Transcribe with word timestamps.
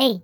Hey, 0.00 0.22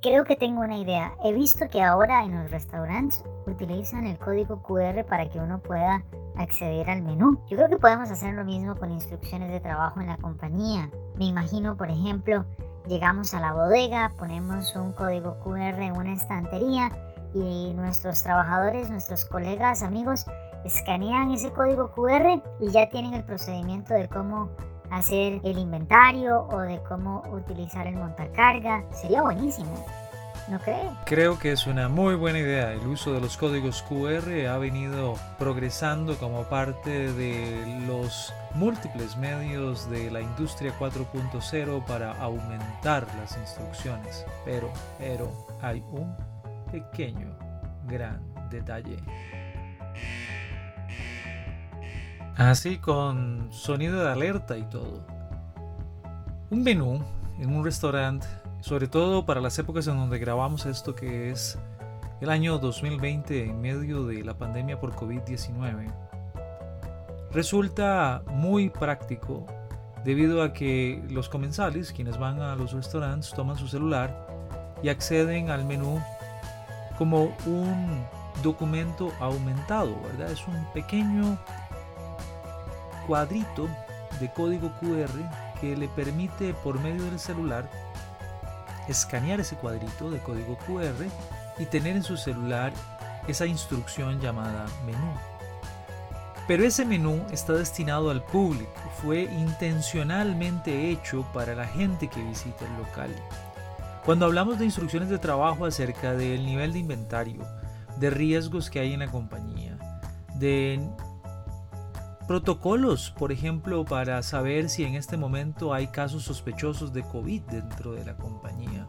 creo 0.00 0.24
que 0.24 0.34
tengo 0.34 0.62
una 0.62 0.78
idea. 0.78 1.12
He 1.22 1.34
visto 1.34 1.68
que 1.68 1.82
ahora 1.82 2.24
en 2.24 2.34
los 2.34 2.50
restaurantes 2.50 3.22
utilizan 3.46 4.06
el 4.06 4.18
código 4.18 4.62
QR 4.62 5.04
para 5.04 5.28
que 5.28 5.38
uno 5.38 5.58
pueda 5.60 6.02
acceder 6.36 6.88
al 6.88 7.02
menú. 7.02 7.38
Yo 7.50 7.58
creo 7.58 7.68
que 7.68 7.76
podemos 7.76 8.10
hacer 8.10 8.32
lo 8.32 8.46
mismo 8.46 8.76
con 8.76 8.90
instrucciones 8.90 9.50
de 9.50 9.60
trabajo 9.60 10.00
en 10.00 10.06
la 10.06 10.16
compañía. 10.16 10.90
Me 11.18 11.26
imagino, 11.26 11.76
por 11.76 11.90
ejemplo, 11.90 12.46
llegamos 12.88 13.34
a 13.34 13.40
la 13.40 13.52
bodega, 13.52 14.10
ponemos 14.18 14.74
un 14.74 14.94
código 14.94 15.38
QR 15.44 15.82
en 15.82 15.98
una 15.98 16.14
estantería 16.14 16.90
y 17.34 17.74
nuestros 17.74 18.22
trabajadores, 18.22 18.88
nuestros 18.88 19.26
colegas, 19.26 19.82
amigos, 19.82 20.24
escanean 20.64 21.30
ese 21.30 21.52
código 21.52 21.92
QR 21.92 22.42
y 22.58 22.70
ya 22.70 22.88
tienen 22.88 23.12
el 23.12 23.24
procedimiento 23.24 23.92
de 23.92 24.08
cómo 24.08 24.48
hacer 24.90 25.40
el 25.44 25.58
inventario 25.58 26.46
o 26.50 26.60
de 26.60 26.80
cómo 26.88 27.22
utilizar 27.32 27.86
el 27.86 27.96
montacarga. 27.96 28.84
Sería 28.92 29.22
buenísimo. 29.22 29.84
¿No 30.48 30.58
cree? 30.58 30.90
Creo 31.06 31.38
que 31.38 31.52
es 31.52 31.66
una 31.66 31.88
muy 31.88 32.16
buena 32.16 32.40
idea. 32.40 32.72
El 32.72 32.86
uso 32.86 33.12
de 33.12 33.20
los 33.20 33.36
códigos 33.36 33.82
QR 33.82 34.48
ha 34.48 34.58
venido 34.58 35.14
progresando 35.38 36.16
como 36.16 36.42
parte 36.44 37.12
de 37.12 37.84
los 37.86 38.32
múltiples 38.54 39.16
medios 39.16 39.88
de 39.90 40.10
la 40.10 40.20
industria 40.20 40.72
4.0 40.78 41.84
para 41.84 42.12
aumentar 42.20 43.06
las 43.20 43.36
instrucciones. 43.36 44.26
Pero, 44.44 44.72
pero, 44.98 45.30
hay 45.62 45.84
un 45.92 46.16
pequeño, 46.72 47.36
gran 47.86 48.20
detalle. 48.50 48.96
Así 52.40 52.78
con 52.78 53.52
sonido 53.52 54.02
de 54.02 54.10
alerta 54.10 54.56
y 54.56 54.62
todo. 54.62 55.04
Un 56.48 56.62
menú 56.62 57.04
en 57.38 57.54
un 57.54 57.62
restaurante, 57.62 58.26
sobre 58.62 58.88
todo 58.88 59.26
para 59.26 59.42
las 59.42 59.58
épocas 59.58 59.86
en 59.88 59.98
donde 59.98 60.18
grabamos 60.18 60.64
esto 60.64 60.94
que 60.94 61.30
es 61.30 61.58
el 62.22 62.30
año 62.30 62.56
2020 62.56 63.44
en 63.44 63.60
medio 63.60 64.06
de 64.06 64.24
la 64.24 64.38
pandemia 64.38 64.80
por 64.80 64.96
COVID-19, 64.96 65.92
resulta 67.30 68.22
muy 68.28 68.70
práctico 68.70 69.44
debido 70.02 70.42
a 70.42 70.54
que 70.54 71.04
los 71.10 71.28
comensales, 71.28 71.92
quienes 71.92 72.18
van 72.18 72.40
a 72.40 72.56
los 72.56 72.72
restaurantes, 72.72 73.32
toman 73.32 73.58
su 73.58 73.68
celular 73.68 74.26
y 74.82 74.88
acceden 74.88 75.50
al 75.50 75.66
menú 75.66 76.00
como 76.96 77.36
un 77.44 78.02
documento 78.42 79.12
aumentado, 79.20 79.94
¿verdad? 80.04 80.30
Es 80.30 80.48
un 80.48 80.66
pequeño 80.72 81.38
cuadrito 83.10 83.68
de 84.20 84.30
código 84.30 84.70
QR 84.78 85.10
que 85.60 85.76
le 85.76 85.88
permite 85.88 86.54
por 86.54 86.78
medio 86.78 87.02
del 87.02 87.18
celular 87.18 87.68
escanear 88.86 89.40
ese 89.40 89.56
cuadrito 89.56 90.12
de 90.12 90.20
código 90.20 90.56
QR 90.58 90.94
y 91.58 91.64
tener 91.64 91.96
en 91.96 92.04
su 92.04 92.16
celular 92.16 92.72
esa 93.26 93.46
instrucción 93.46 94.20
llamada 94.20 94.64
menú. 94.86 95.12
Pero 96.46 96.62
ese 96.62 96.84
menú 96.84 97.20
está 97.32 97.54
destinado 97.54 98.12
al 98.12 98.22
público, 98.22 98.70
fue 99.02 99.22
intencionalmente 99.22 100.90
hecho 100.90 101.26
para 101.34 101.56
la 101.56 101.66
gente 101.66 102.06
que 102.06 102.22
visita 102.22 102.64
el 102.64 102.76
local. 102.76 103.10
Cuando 104.04 104.26
hablamos 104.26 104.60
de 104.60 104.66
instrucciones 104.66 105.08
de 105.08 105.18
trabajo 105.18 105.66
acerca 105.66 106.12
del 106.12 106.46
nivel 106.46 106.72
de 106.74 106.78
inventario, 106.78 107.44
de 107.96 108.08
riesgos 108.08 108.70
que 108.70 108.78
hay 108.78 108.92
en 108.92 109.00
la 109.00 109.10
compañía, 109.10 109.76
de 110.36 110.80
protocolos, 112.30 113.12
por 113.18 113.32
ejemplo, 113.32 113.84
para 113.84 114.22
saber 114.22 114.68
si 114.68 114.84
en 114.84 114.94
este 114.94 115.16
momento 115.16 115.74
hay 115.74 115.88
casos 115.88 116.22
sospechosos 116.22 116.92
de 116.92 117.02
COVID 117.02 117.42
dentro 117.50 117.90
de 117.90 118.04
la 118.04 118.16
compañía. 118.16 118.86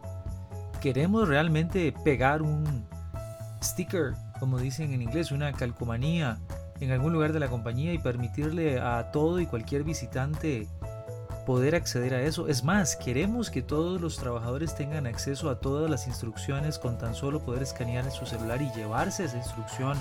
Queremos 0.80 1.28
realmente 1.28 1.92
pegar 2.04 2.44
un 2.44 2.86
sticker, 3.64 4.14
como 4.40 4.60
dicen 4.60 4.94
en 4.94 5.02
inglés, 5.02 5.32
una 5.32 5.54
calcomanía 5.54 6.38
en 6.82 6.92
algún 6.92 7.14
lugar 7.14 7.34
de 7.34 7.40
la 7.40 7.48
compañía 7.48 7.92
y 7.94 7.98
permitirle 7.98 8.80
a 8.80 9.10
todo 9.10 9.40
y 9.40 9.48
cualquier 9.48 9.84
visitante 9.86 10.68
poder 11.48 11.74
acceder 11.74 12.14
a 12.14 12.22
eso. 12.22 12.48
Es 12.48 12.64
más, 12.64 12.96
queremos 12.96 13.50
que 13.50 13.64
todos 13.64 14.00
los 14.00 14.18
trabajadores 14.18 14.76
tengan 14.76 15.08
acceso 15.08 15.50
a 15.50 15.60
todas 15.60 15.90
las 15.90 16.06
instrucciones 16.06 16.78
con 16.78 17.00
tan 17.00 17.16
solo 17.16 17.44
poder 17.44 17.64
escanear 17.64 18.06
en 18.06 18.12
su 18.12 18.28
celular 18.28 18.62
y 18.62 18.72
llevarse 18.76 19.26
esa 19.26 19.38
instrucción 19.38 19.98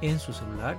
en 0.00 0.18
su 0.18 0.32
celular. 0.32 0.76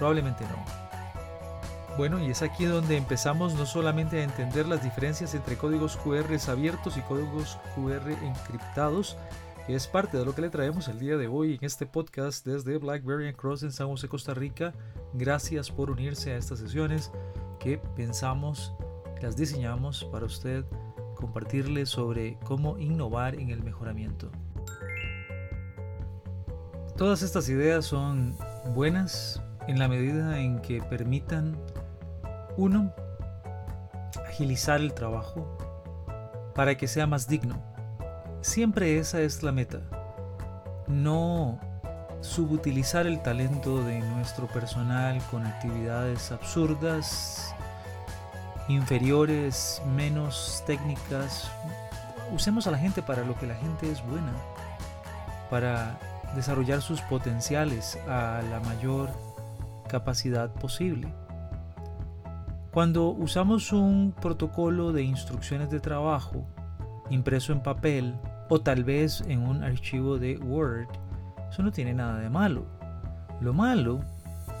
Probablemente 0.00 0.44
no. 0.44 1.96
Bueno, 1.98 2.24
y 2.24 2.30
es 2.30 2.40
aquí 2.40 2.64
donde 2.64 2.96
empezamos 2.96 3.52
no 3.52 3.66
solamente 3.66 4.18
a 4.18 4.24
entender 4.24 4.66
las 4.66 4.82
diferencias 4.82 5.34
entre 5.34 5.58
códigos 5.58 5.98
QR 5.98 6.24
abiertos 6.48 6.96
y 6.96 7.02
códigos 7.02 7.58
QR 7.74 8.10
encriptados, 8.10 9.18
que 9.66 9.74
es 9.74 9.86
parte 9.86 10.16
de 10.16 10.24
lo 10.24 10.34
que 10.34 10.40
le 10.40 10.48
traemos 10.48 10.88
el 10.88 10.98
día 10.98 11.18
de 11.18 11.28
hoy 11.28 11.58
en 11.60 11.66
este 11.66 11.84
podcast 11.84 12.46
desde 12.46 12.78
Blackberry 12.78 13.34
Cross 13.34 13.62
en 13.64 13.72
San 13.72 13.88
José, 13.88 14.08
Costa 14.08 14.32
Rica. 14.32 14.72
Gracias 15.12 15.70
por 15.70 15.90
unirse 15.90 16.32
a 16.32 16.38
estas 16.38 16.60
sesiones 16.60 17.12
que 17.58 17.76
pensamos, 17.76 18.72
las 19.20 19.36
diseñamos 19.36 20.04
para 20.04 20.24
usted 20.24 20.64
compartirle 21.14 21.84
sobre 21.84 22.38
cómo 22.46 22.78
innovar 22.78 23.34
en 23.34 23.50
el 23.50 23.62
mejoramiento. 23.62 24.30
Todas 26.96 27.20
estas 27.20 27.46
ideas 27.50 27.84
son 27.84 28.34
buenas, 28.74 29.42
en 29.66 29.78
la 29.78 29.88
medida 29.88 30.38
en 30.38 30.60
que 30.60 30.82
permitan, 30.82 31.56
uno, 32.56 32.92
agilizar 34.26 34.80
el 34.80 34.94
trabajo 34.94 35.56
para 36.54 36.76
que 36.76 36.88
sea 36.88 37.06
más 37.06 37.28
digno. 37.28 37.62
Siempre 38.40 38.98
esa 38.98 39.20
es 39.20 39.42
la 39.42 39.52
meta. 39.52 39.80
No 40.88 41.60
subutilizar 42.20 43.06
el 43.06 43.22
talento 43.22 43.82
de 43.84 44.00
nuestro 44.00 44.46
personal 44.46 45.20
con 45.30 45.46
actividades 45.46 46.32
absurdas, 46.32 47.54
inferiores, 48.68 49.82
menos 49.94 50.62
técnicas. 50.66 51.50
Usemos 52.32 52.66
a 52.66 52.70
la 52.70 52.78
gente 52.78 53.02
para 53.02 53.24
lo 53.24 53.36
que 53.38 53.46
la 53.46 53.54
gente 53.54 53.90
es 53.90 54.04
buena, 54.06 54.32
para 55.48 55.98
desarrollar 56.34 56.80
sus 56.80 57.00
potenciales 57.02 57.98
a 58.08 58.42
la 58.50 58.60
mayor 58.60 59.10
capacidad 59.90 60.52
posible. 60.54 61.12
Cuando 62.70 63.08
usamos 63.08 63.72
un 63.72 64.14
protocolo 64.20 64.92
de 64.92 65.02
instrucciones 65.02 65.70
de 65.70 65.80
trabajo 65.80 66.46
impreso 67.10 67.52
en 67.52 67.62
papel 67.62 68.14
o 68.48 68.60
tal 68.60 68.84
vez 68.84 69.22
en 69.26 69.40
un 69.40 69.64
archivo 69.64 70.18
de 70.18 70.38
Word, 70.38 70.86
eso 71.50 71.64
no 71.64 71.72
tiene 71.72 71.92
nada 71.92 72.18
de 72.20 72.30
malo. 72.30 72.64
Lo 73.40 73.52
malo 73.52 74.00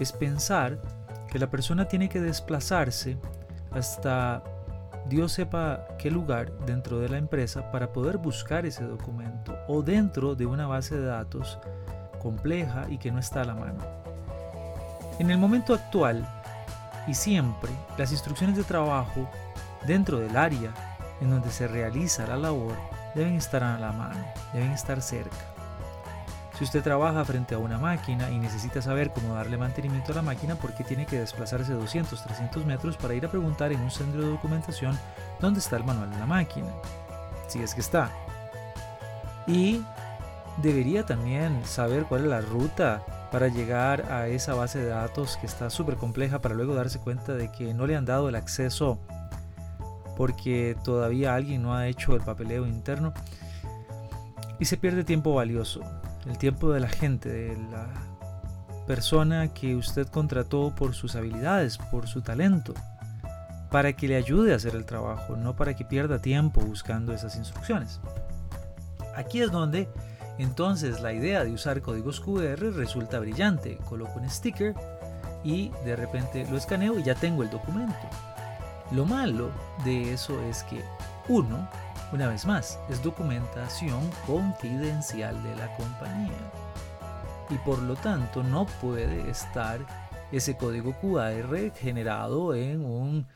es 0.00 0.12
pensar 0.12 0.80
que 1.28 1.38
la 1.38 1.48
persona 1.48 1.86
tiene 1.86 2.08
que 2.08 2.20
desplazarse 2.20 3.16
hasta 3.70 4.42
Dios 5.08 5.32
sepa 5.32 5.86
qué 5.98 6.10
lugar 6.10 6.52
dentro 6.66 6.98
de 6.98 7.08
la 7.08 7.18
empresa 7.18 7.70
para 7.70 7.92
poder 7.92 8.18
buscar 8.18 8.66
ese 8.66 8.84
documento 8.84 9.56
o 9.68 9.82
dentro 9.82 10.34
de 10.34 10.46
una 10.46 10.66
base 10.66 10.98
de 10.98 11.06
datos 11.06 11.60
compleja 12.20 12.86
y 12.88 12.98
que 12.98 13.12
no 13.12 13.20
está 13.20 13.42
a 13.42 13.44
la 13.44 13.54
mano. 13.54 13.99
En 15.20 15.30
el 15.30 15.36
momento 15.36 15.74
actual 15.74 16.26
y 17.06 17.12
siempre, 17.12 17.70
las 17.98 18.10
instrucciones 18.10 18.56
de 18.56 18.64
trabajo 18.64 19.28
dentro 19.86 20.18
del 20.18 20.34
área 20.34 20.72
en 21.20 21.28
donde 21.28 21.50
se 21.50 21.68
realiza 21.68 22.26
la 22.26 22.38
labor 22.38 22.74
deben 23.14 23.34
estar 23.34 23.62
a 23.62 23.78
la 23.78 23.92
mano, 23.92 24.18
deben 24.54 24.72
estar 24.72 25.02
cerca. 25.02 25.36
Si 26.56 26.64
usted 26.64 26.82
trabaja 26.82 27.22
frente 27.26 27.54
a 27.54 27.58
una 27.58 27.76
máquina 27.76 28.30
y 28.30 28.38
necesita 28.38 28.80
saber 28.80 29.12
cómo 29.12 29.34
darle 29.34 29.58
mantenimiento 29.58 30.12
a 30.12 30.14
la 30.14 30.22
máquina, 30.22 30.54
¿por 30.54 30.72
qué 30.72 30.84
tiene 30.84 31.04
que 31.04 31.18
desplazarse 31.18 31.74
200, 31.74 32.24
300 32.24 32.64
metros 32.64 32.96
para 32.96 33.12
ir 33.12 33.26
a 33.26 33.30
preguntar 33.30 33.72
en 33.72 33.80
un 33.82 33.90
centro 33.90 34.22
de 34.22 34.30
documentación 34.30 34.98
dónde 35.38 35.60
está 35.60 35.76
el 35.76 35.84
manual 35.84 36.10
de 36.10 36.18
la 36.18 36.26
máquina? 36.26 36.68
Si 37.46 37.58
es 37.62 37.74
que 37.74 37.82
está. 37.82 38.10
Y 39.46 39.84
debería 40.62 41.04
también 41.04 41.62
saber 41.66 42.04
cuál 42.04 42.22
es 42.22 42.28
la 42.28 42.40
ruta 42.40 43.02
para 43.30 43.48
llegar 43.48 44.10
a 44.12 44.28
esa 44.28 44.54
base 44.54 44.78
de 44.80 44.88
datos 44.88 45.36
que 45.36 45.46
está 45.46 45.70
súper 45.70 45.96
compleja 45.96 46.40
para 46.40 46.54
luego 46.54 46.74
darse 46.74 46.98
cuenta 46.98 47.34
de 47.34 47.50
que 47.50 47.74
no 47.74 47.86
le 47.86 47.96
han 47.96 48.04
dado 48.04 48.28
el 48.28 48.34
acceso 48.34 48.98
porque 50.16 50.76
todavía 50.84 51.34
alguien 51.34 51.62
no 51.62 51.74
ha 51.74 51.86
hecho 51.86 52.14
el 52.14 52.20
papeleo 52.20 52.66
interno 52.66 53.14
y 54.58 54.66
se 54.66 54.76
pierde 54.76 55.04
tiempo 55.04 55.34
valioso, 55.34 55.80
el 56.26 56.36
tiempo 56.36 56.70
de 56.70 56.80
la 56.80 56.88
gente, 56.88 57.30
de 57.30 57.56
la 57.70 57.88
persona 58.86 59.54
que 59.54 59.76
usted 59.76 60.06
contrató 60.08 60.74
por 60.74 60.94
sus 60.94 61.16
habilidades, 61.16 61.78
por 61.78 62.08
su 62.08 62.20
talento, 62.20 62.74
para 63.70 63.94
que 63.94 64.08
le 64.08 64.16
ayude 64.16 64.52
a 64.52 64.56
hacer 64.56 64.74
el 64.74 64.84
trabajo, 64.84 65.36
no 65.36 65.56
para 65.56 65.74
que 65.74 65.84
pierda 65.84 66.20
tiempo 66.20 66.60
buscando 66.60 67.14
esas 67.14 67.36
instrucciones. 67.36 68.00
Aquí 69.16 69.40
es 69.40 69.50
donde 69.50 69.88
entonces 70.42 71.00
la 71.00 71.12
idea 71.12 71.44
de 71.44 71.52
usar 71.52 71.82
códigos 71.82 72.20
QR 72.20 72.72
resulta 72.74 73.18
brillante. 73.18 73.78
Coloco 73.88 74.18
un 74.18 74.28
sticker 74.30 74.74
y 75.44 75.70
de 75.84 75.96
repente 75.96 76.46
lo 76.50 76.56
escaneo 76.56 76.98
y 76.98 77.02
ya 77.02 77.14
tengo 77.14 77.42
el 77.42 77.50
documento. 77.50 77.94
Lo 78.92 79.04
malo 79.04 79.50
de 79.84 80.12
eso 80.12 80.40
es 80.44 80.64
que 80.64 80.82
uno, 81.28 81.68
una 82.12 82.28
vez 82.28 82.46
más, 82.46 82.78
es 82.88 83.02
documentación 83.02 84.00
confidencial 84.26 85.42
de 85.42 85.56
la 85.56 85.76
compañía. 85.76 86.50
Y 87.50 87.54
por 87.58 87.80
lo 87.80 87.94
tanto 87.96 88.42
no 88.42 88.66
puede 88.80 89.30
estar 89.30 89.80
ese 90.32 90.56
código 90.56 90.94
QR 91.00 91.72
generado 91.74 92.54
en 92.54 92.84
un 92.84 93.26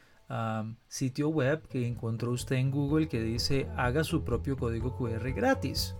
sitio 0.88 1.28
web 1.28 1.66
que 1.68 1.86
encontró 1.86 2.32
usted 2.32 2.56
en 2.56 2.70
Google 2.70 3.08
que 3.08 3.20
dice 3.20 3.68
haga 3.76 4.04
su 4.04 4.24
propio 4.24 4.56
código 4.56 4.96
QR 4.96 5.32
gratis. 5.32 5.94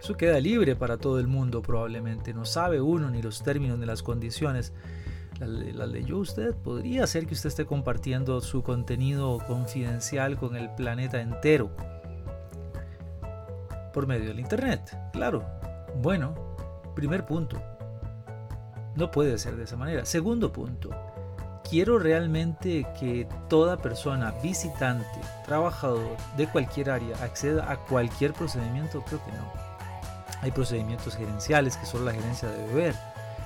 Eso 0.00 0.16
queda 0.16 0.40
libre 0.40 0.76
para 0.76 0.96
todo 0.96 1.20
el 1.20 1.26
mundo 1.26 1.60
probablemente. 1.60 2.32
No 2.32 2.44
sabe 2.46 2.80
uno 2.80 3.10
ni 3.10 3.20
los 3.20 3.42
términos 3.42 3.78
ni 3.78 3.84
las 3.84 4.02
condiciones. 4.02 4.72
La, 5.38 5.86
leyó 5.86 6.18
usted. 6.18 6.54
Podría 6.54 7.06
ser 7.06 7.26
que 7.26 7.34
usted 7.34 7.48
esté 7.48 7.66
compartiendo 7.66 8.40
su 8.40 8.62
contenido 8.62 9.38
confidencial 9.46 10.38
con 10.38 10.56
el 10.56 10.70
planeta 10.74 11.20
entero. 11.20 11.70
Por 13.92 14.06
medio 14.06 14.28
del 14.28 14.40
Internet. 14.40 14.96
Claro. 15.12 15.44
Bueno, 16.00 16.34
primer 16.94 17.26
punto. 17.26 17.60
No 18.96 19.10
puede 19.10 19.38
ser 19.38 19.56
de 19.56 19.64
esa 19.64 19.76
manera. 19.76 20.06
Segundo 20.06 20.50
punto 20.50 20.90
quiero 21.70 22.00
realmente 22.00 22.84
que 22.98 23.28
toda 23.48 23.76
persona, 23.76 24.32
visitante, 24.42 25.06
trabajador 25.46 26.16
de 26.36 26.48
cualquier 26.48 26.90
área, 26.90 27.16
acceda 27.22 27.70
a 27.70 27.76
cualquier 27.76 28.32
procedimiento, 28.32 29.02
creo 29.02 29.24
que 29.24 29.30
no. 29.32 29.69
Hay 30.42 30.50
procedimientos 30.50 31.16
gerenciales 31.16 31.76
que 31.76 31.86
solo 31.86 32.06
la 32.06 32.12
gerencia 32.12 32.48
debe 32.48 32.74
ver. 32.74 32.94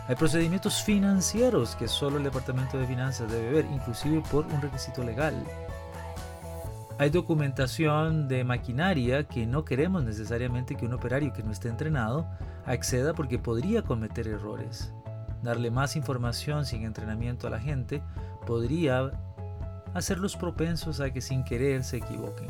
Hay 0.06 0.16
procedimientos 0.16 0.82
financieros 0.82 1.76
que 1.76 1.88
solo 1.88 2.18
el 2.18 2.24
departamento 2.24 2.78
de 2.78 2.86
finanzas 2.86 3.30
debe 3.30 3.50
ver, 3.50 3.66
inclusive 3.72 4.22
por 4.30 4.46
un 4.46 4.60
requisito 4.60 5.02
legal. 5.02 5.34
Hay 6.98 7.10
documentación 7.10 8.28
de 8.28 8.44
maquinaria 8.44 9.24
que 9.24 9.46
no 9.46 9.64
queremos 9.64 10.04
necesariamente 10.04 10.76
que 10.76 10.86
un 10.86 10.92
operario 10.92 11.32
que 11.32 11.42
no 11.42 11.50
esté 11.50 11.68
entrenado 11.68 12.26
acceda 12.66 13.14
porque 13.14 13.38
podría 13.38 13.82
cometer 13.82 14.28
errores 14.28 14.92
darle 15.44 15.70
más 15.70 15.94
información 15.94 16.64
sin 16.64 16.84
entrenamiento 16.84 17.46
a 17.46 17.50
la 17.50 17.60
gente 17.60 18.02
podría 18.46 19.12
hacerlos 19.92 20.36
propensos 20.36 21.00
a 21.00 21.12
que 21.12 21.20
sin 21.20 21.44
querer 21.44 21.84
se 21.84 21.98
equivoquen. 21.98 22.48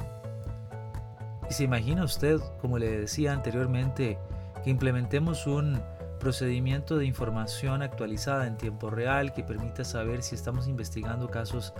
Y 1.51 1.53
se 1.53 1.65
imagina 1.65 2.05
usted, 2.05 2.41
como 2.63 2.79
le 2.79 3.01
decía 3.01 3.33
anteriormente, 3.33 4.17
que 4.65 4.71
implementemos 4.71 5.47
un 5.47 5.81
procedimiento 6.19 6.97
de 6.97 7.05
información 7.05 7.83
actualizada 7.83 8.47
en 8.47 8.57
tiempo 8.57 8.91
real 8.91 9.35
que 9.35 9.45
permita 9.45 9.85
saber 9.85 10.23
si 10.23 10.35
estamos 10.35 10.67
investigando 10.67 11.31
casos 11.31 11.75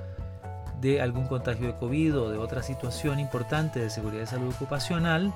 de 0.81 1.01
algún 1.01 1.27
contagio 1.27 1.69
de 1.69 1.75
COVID 1.77 2.19
o 2.19 2.31
de 2.31 2.39
otra 2.39 2.63
situación 2.63 3.19
importante 3.19 3.81
de 3.81 3.91
seguridad 3.91 4.21
de 4.21 4.27
salud 4.27 4.55
ocupacional. 4.55 5.33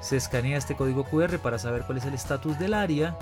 Se 0.00 0.16
escanea 0.16 0.58
este 0.58 0.74
código 0.74 1.04
QR 1.04 1.38
para 1.38 1.58
saber 1.58 1.82
cuál 1.82 1.98
es 1.98 2.04
el 2.04 2.14
estatus 2.14 2.58
del 2.58 2.74
área 2.74 3.16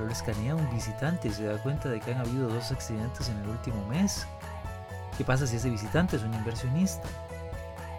pero 0.00 0.08
le 0.08 0.14
escanea 0.14 0.54
un 0.54 0.70
visitante 0.70 1.28
y 1.28 1.30
se 1.30 1.44
da 1.44 1.62
cuenta 1.62 1.90
de 1.90 2.00
que 2.00 2.12
han 2.12 2.20
habido 2.20 2.48
dos 2.48 2.72
accidentes 2.72 3.28
en 3.28 3.36
el 3.38 3.50
último 3.50 3.86
mes. 3.88 4.26
¿Qué 5.18 5.24
pasa 5.24 5.46
si 5.46 5.56
ese 5.56 5.68
visitante 5.68 6.16
es 6.16 6.22
un 6.22 6.32
inversionista? 6.32 7.06